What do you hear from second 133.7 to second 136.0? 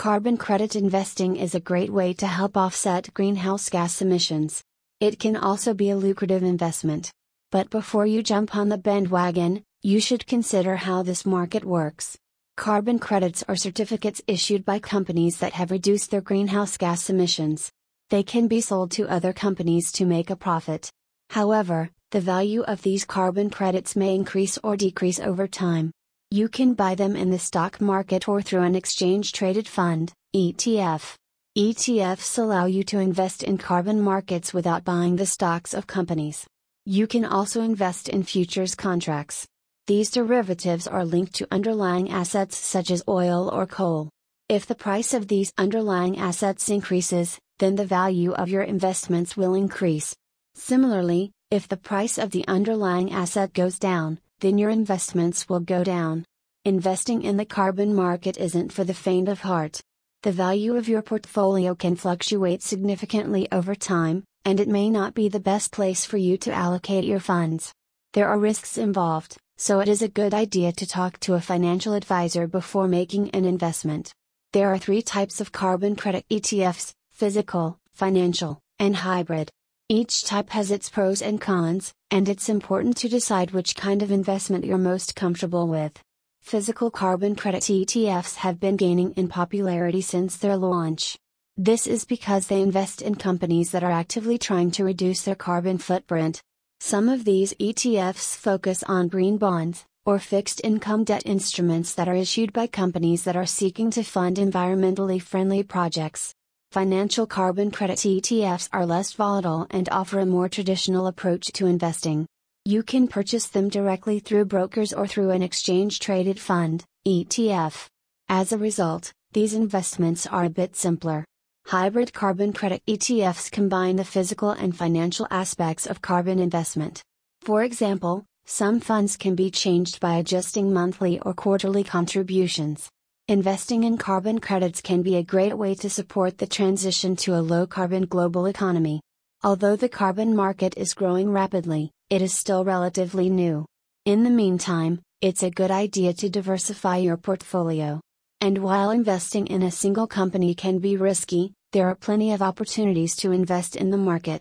in carbon credits can be a great way to